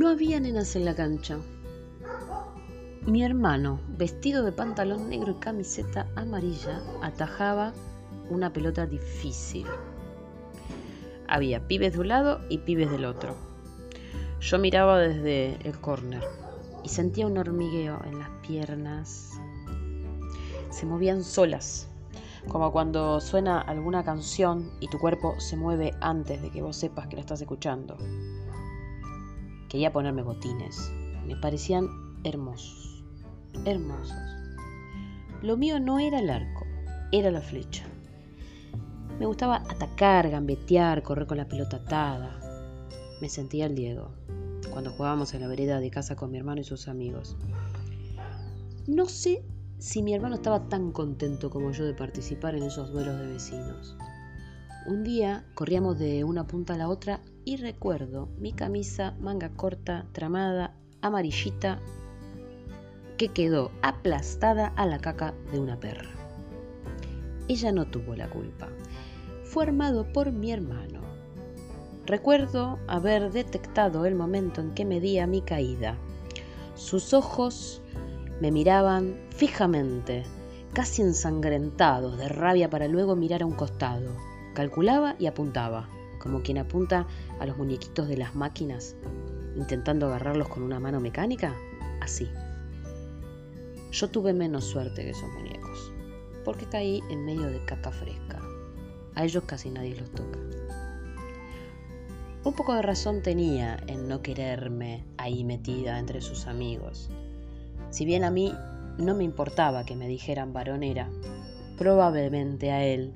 No 0.00 0.08
había 0.08 0.40
nenas 0.40 0.76
en 0.76 0.86
la 0.86 0.94
cancha. 0.94 1.36
Mi 3.02 3.22
hermano, 3.22 3.80
vestido 3.86 4.42
de 4.42 4.50
pantalón 4.50 5.10
negro 5.10 5.32
y 5.32 5.34
camiseta 5.34 6.08
amarilla, 6.16 6.80
atajaba 7.02 7.74
una 8.30 8.50
pelota 8.50 8.86
difícil. 8.86 9.66
Había 11.28 11.68
pibes 11.68 11.92
de 11.92 12.00
un 12.00 12.08
lado 12.08 12.40
y 12.48 12.56
pibes 12.56 12.90
del 12.90 13.04
otro. 13.04 13.36
Yo 14.40 14.58
miraba 14.58 14.98
desde 14.98 15.58
el 15.68 15.78
córner 15.78 16.24
y 16.82 16.88
sentía 16.88 17.26
un 17.26 17.36
hormigueo 17.36 18.00
en 18.06 18.20
las 18.20 18.30
piernas. 18.40 19.32
Se 20.70 20.86
movían 20.86 21.22
solas, 21.22 21.90
como 22.48 22.72
cuando 22.72 23.20
suena 23.20 23.60
alguna 23.60 24.02
canción 24.02 24.70
y 24.80 24.88
tu 24.88 24.98
cuerpo 24.98 25.38
se 25.38 25.58
mueve 25.58 25.92
antes 26.00 26.40
de 26.40 26.50
que 26.50 26.62
vos 26.62 26.78
sepas 26.78 27.06
que 27.08 27.16
la 27.16 27.20
estás 27.20 27.42
escuchando. 27.42 27.98
Quería 29.70 29.92
ponerme 29.92 30.24
botines, 30.24 30.92
me 31.28 31.36
parecían 31.36 31.86
hermosos, 32.24 33.04
hermosos. 33.64 34.16
Lo 35.42 35.56
mío 35.56 35.78
no 35.78 36.00
era 36.00 36.18
el 36.18 36.28
arco, 36.28 36.66
era 37.12 37.30
la 37.30 37.40
flecha. 37.40 37.84
Me 39.20 39.26
gustaba 39.26 39.62
atacar, 39.68 40.28
gambetear, 40.28 41.04
correr 41.04 41.28
con 41.28 41.36
la 41.36 41.46
pelota 41.46 41.76
atada. 41.76 42.40
Me 43.20 43.28
sentía 43.28 43.66
el 43.66 43.76
Diego, 43.76 44.10
cuando 44.72 44.90
jugábamos 44.90 45.34
en 45.34 45.42
la 45.42 45.46
vereda 45.46 45.78
de 45.78 45.90
casa 45.92 46.16
con 46.16 46.32
mi 46.32 46.38
hermano 46.38 46.62
y 46.62 46.64
sus 46.64 46.88
amigos. 46.88 47.36
No 48.88 49.06
sé 49.06 49.44
si 49.78 50.02
mi 50.02 50.14
hermano 50.14 50.34
estaba 50.34 50.68
tan 50.68 50.90
contento 50.90 51.48
como 51.48 51.70
yo 51.70 51.84
de 51.84 51.94
participar 51.94 52.56
en 52.56 52.64
esos 52.64 52.90
duelos 52.90 53.20
de 53.20 53.28
vecinos. 53.28 53.96
Un 54.88 55.04
día 55.04 55.44
corríamos 55.54 55.96
de 55.96 56.24
una 56.24 56.48
punta 56.48 56.74
a 56.74 56.78
la 56.78 56.88
otra 56.88 57.20
y 57.50 57.56
recuerdo 57.56 58.28
mi 58.38 58.52
camisa 58.52 59.16
manga 59.18 59.48
corta, 59.50 60.06
tramada, 60.12 60.76
amarillita, 61.02 61.80
que 63.16 63.28
quedó 63.28 63.72
aplastada 63.82 64.68
a 64.76 64.86
la 64.86 65.00
caca 65.00 65.34
de 65.50 65.58
una 65.58 65.80
perra. 65.80 66.10
Ella 67.48 67.72
no 67.72 67.86
tuvo 67.86 68.14
la 68.14 68.30
culpa 68.30 68.68
fue 69.50 69.64
armado 69.64 70.04
por 70.12 70.30
mi 70.30 70.52
hermano. 70.52 71.00
Recuerdo 72.06 72.78
haber 72.86 73.32
detectado 73.32 74.06
el 74.06 74.14
momento 74.14 74.60
en 74.60 74.74
que 74.74 74.84
medía 74.84 75.26
mi 75.26 75.42
caída. 75.42 75.98
Sus 76.76 77.12
ojos 77.12 77.82
me 78.40 78.52
miraban 78.52 79.16
fijamente, 79.30 80.22
casi 80.72 81.02
ensangrentados 81.02 82.16
de 82.16 82.28
rabia 82.28 82.70
para 82.70 82.86
luego 82.86 83.16
mirar 83.16 83.42
a 83.42 83.46
un 83.46 83.54
costado. 83.54 84.14
Calculaba 84.54 85.16
y 85.18 85.26
apuntaba, 85.26 85.88
como 86.20 86.42
quien 86.42 86.58
apunta 86.58 87.08
a 87.40 87.46
los 87.46 87.56
muñequitos 87.56 88.06
de 88.06 88.16
las 88.16 88.36
máquinas, 88.36 88.94
intentando 89.56 90.06
agarrarlos 90.06 90.48
con 90.48 90.62
una 90.62 90.78
mano 90.78 91.00
mecánica. 91.00 91.56
Así. 92.00 92.30
Yo 93.90 94.08
tuve 94.08 94.32
menos 94.32 94.64
suerte 94.66 95.02
que 95.02 95.10
esos 95.10 95.28
muñecos, 95.32 95.92
porque 96.44 96.66
caí 96.66 97.02
en 97.10 97.24
medio 97.24 97.48
de 97.48 97.64
caca 97.64 97.90
fresca. 97.90 98.40
A 99.16 99.24
ellos 99.24 99.42
casi 99.44 99.70
nadie 99.70 99.96
los 99.96 100.10
toca. 100.12 100.38
Un 102.44 102.54
poco 102.54 102.74
de 102.74 102.82
razón 102.82 103.22
tenía 103.22 103.78
en 103.86 104.08
no 104.08 104.22
quererme 104.22 105.04
ahí 105.18 105.44
metida 105.44 105.98
entre 105.98 106.20
sus 106.20 106.46
amigos. 106.46 107.10
Si 107.90 108.04
bien 108.04 108.24
a 108.24 108.30
mí 108.30 108.54
no 108.96 109.14
me 109.14 109.24
importaba 109.24 109.84
que 109.84 109.96
me 109.96 110.08
dijeran 110.08 110.52
varonera, 110.52 111.10
probablemente 111.76 112.70
a 112.70 112.84
él 112.84 113.12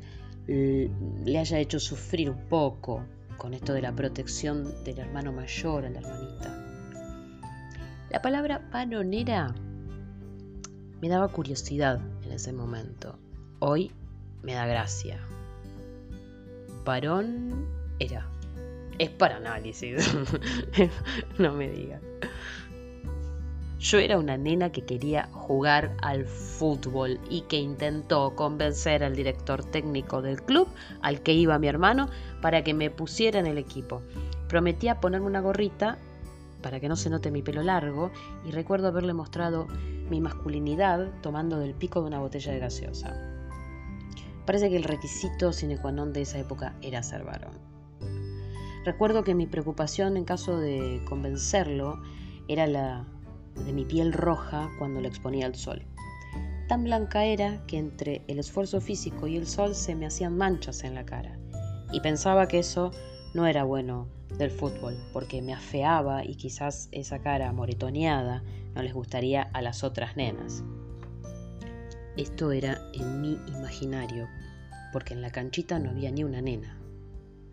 le 0.47 1.39
haya 1.39 1.59
hecho 1.59 1.81
sufrir 1.81 2.31
un 2.31 2.49
poco 2.49 3.05
con 3.37 3.55
esto 3.55 3.73
de 3.73 3.83
la 3.83 3.93
protección 3.93 4.85
del 4.85 4.99
hermano 4.99 5.33
mayor 5.33 5.87
a 5.87 5.91
la 5.91 6.01
hermanita. 6.01 6.61
La 8.11 8.23
palabra 8.23 8.63
varonera 8.73 9.55
me 11.01 11.09
daba 11.09 11.29
curiosidad 11.29 12.01
en 12.25 12.33
ese 12.33 12.53
momento. 12.53 13.19
Hoy 13.59 13.91
me 14.43 14.55
da 14.55 14.67
gracia 14.67 15.19
varón 16.85 17.67
era. 17.99 18.27
Es 18.99 19.11
para 19.11 19.37
análisis. 19.37 20.15
no 21.39 21.53
me 21.53 21.69
digas. 21.69 22.01
Yo 23.85 23.99
era 23.99 24.19
una 24.19 24.39
nena 24.39 24.73
que 24.73 24.87
quería 24.87 25.29
jugar 25.31 25.95
al 26.01 26.25
fútbol 26.25 27.21
y 27.29 27.43
que 27.43 27.59
intentó 27.59 28.35
convencer 28.35 29.05
al 29.05 29.15
director 29.15 29.63
técnico 29.63 30.23
del 30.23 30.43
club, 30.43 30.69
al 31.03 31.21
que 31.21 31.35
iba 31.35 31.59
mi 31.59 31.69
hermano, 31.69 32.09
para 32.41 32.65
que 32.65 32.73
me 32.73 32.89
pusiera 32.89 33.41
en 33.41 33.47
el 33.47 33.59
equipo. 33.59 34.01
Prometía 34.49 35.01
ponerme 35.01 35.27
una 35.27 35.43
gorrita 35.43 35.99
para 36.63 36.81
que 36.81 36.89
no 36.89 36.97
se 36.97 37.11
note 37.11 37.31
mi 37.31 37.43
pelo 37.43 37.63
largo 37.63 38.11
y 38.47 38.53
recuerdo 38.53 38.89
haberle 38.89 39.13
mostrado 39.13 39.67
mi 40.09 40.19
masculinidad 40.19 41.21
tomando 41.21 41.59
del 41.59 41.75
pico 41.75 42.01
de 42.01 42.07
una 42.07 42.21
botella 42.21 42.55
de 42.55 42.61
gaseosa. 42.61 43.15
Parece 44.47 44.71
que 44.71 44.77
el 44.77 44.85
requisito 44.85 45.53
sine 45.53 45.77
qua 45.77 45.93
non 45.93 46.17
de 46.17 46.25
esa 46.25 46.41
época 46.41 46.73
era 46.81 47.05
ser 47.05 47.21
varón. 47.23 47.61
Recuerdo 48.87 49.25
que 49.25 49.37
mi 49.37 49.45
preocupación 49.45 50.17
en 50.17 50.25
caso 50.25 50.57
de 50.57 51.05
convencerlo 51.05 52.01
era 52.49 52.67
la 52.67 53.05
de 53.55 53.73
mi 53.73 53.85
piel 53.85 54.13
roja 54.13 54.71
cuando 54.79 55.01
lo 55.01 55.09
exponía 55.09 55.47
al 55.47 55.55
sol. 55.55 55.83
Tan 56.69 56.85
blanca 56.85 57.25
era 57.25 57.65
que 57.67 57.79
entre 57.79 58.23
el 58.27 58.39
esfuerzo 58.39 58.81
físico 58.81 59.27
y 59.27 59.37
el 59.37 59.47
sol 59.47 59.75
se 59.75 59.95
me 59.95 60.07
hacían 60.07 60.37
manchas 60.37 60.83
en 60.85 60.95
la 60.95 61.05
cara. 61.05 61.39
Y 61.93 62.01
pensaba 62.01 62.49
que 62.49 62.59
eso 62.59 62.91
no 63.35 63.47
era 63.47 63.65
bueno 63.65 64.09
del 64.39 64.51
fútbol, 64.51 64.97
porque 65.13 65.43
me 65.43 65.53
afeaba 65.53 66.25
y 66.25 66.37
quizás 66.37 66.89
esa 66.93 67.21
cara 67.21 67.53
moretoneada 67.53 68.43
no 68.75 68.83
les 68.83 68.95
gustaría 68.95 69.43
a 69.43 69.63
las 69.63 69.85
otras 69.85 70.17
nenas. 70.17 70.65
Esto 72.17 72.53
era 72.53 72.81
en 72.93 73.21
mi 73.21 73.39
imaginario, 73.49 74.29
porque 74.93 75.15
en 75.15 75.23
la 75.23 75.31
canchita 75.31 75.79
no 75.79 75.91
había 75.91 76.11
ni 76.11 76.25
una 76.25 76.41
nena. 76.41 76.79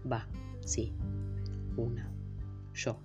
Va, 0.09 0.27
sí, 0.63 0.93
una, 1.77 2.11
yo. 2.73 2.97